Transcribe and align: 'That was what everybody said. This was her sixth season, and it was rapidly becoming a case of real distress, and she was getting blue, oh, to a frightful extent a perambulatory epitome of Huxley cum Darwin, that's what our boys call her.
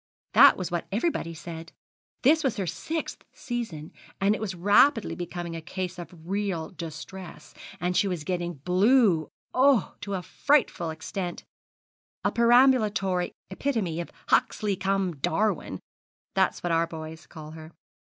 'That 0.33 0.57
was 0.57 0.71
what 0.71 0.87
everybody 0.91 1.31
said. 1.31 1.71
This 2.23 2.43
was 2.43 2.57
her 2.57 2.65
sixth 2.65 3.23
season, 3.35 3.91
and 4.19 4.33
it 4.33 4.41
was 4.41 4.55
rapidly 4.55 5.13
becoming 5.13 5.55
a 5.55 5.61
case 5.61 5.99
of 5.99 6.27
real 6.27 6.71
distress, 6.71 7.53
and 7.79 7.95
she 7.95 8.07
was 8.07 8.23
getting 8.23 8.55
blue, 8.55 9.29
oh, 9.53 9.93
to 10.01 10.15
a 10.15 10.23
frightful 10.23 10.89
extent 10.89 11.43
a 12.23 12.31
perambulatory 12.31 13.31
epitome 13.51 14.01
of 14.01 14.09
Huxley 14.29 14.75
cum 14.75 15.17
Darwin, 15.17 15.79
that's 16.33 16.63
what 16.63 16.71
our 16.71 16.87
boys 16.87 17.27
call 17.27 17.51
her. 17.51 17.71